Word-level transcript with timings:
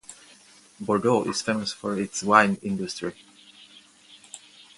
Bordeaux 0.79 1.25
is 1.25 1.43
famous 1.43 1.71
for 1.73 1.95
its 1.95 2.23
wine 2.23 2.57
industry. 2.63 3.13